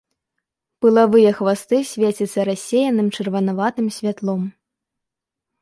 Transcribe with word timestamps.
Пылавыя 0.85 1.31
хвасты 1.41 1.77
свецяцца 1.91 2.47
рассеяным 2.51 3.07
чырванаватым 3.19 3.87
святлом. 3.99 4.41